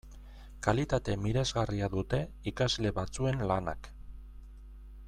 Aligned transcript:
Kalitate 0.67 1.17
miresgarria 1.25 1.91
dute 1.97 2.23
ikasle 2.53 2.95
batzuen 2.97 3.47
lanak. 3.53 3.93